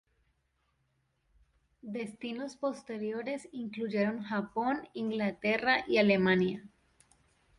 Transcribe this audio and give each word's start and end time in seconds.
Destinos 1.83 2.55
posteriores 2.55 3.47
incluyeron 3.51 4.23
Japón, 4.23 4.89
Inglaterra 4.95 5.85
y 5.87 5.99
Alemania. 5.99 6.67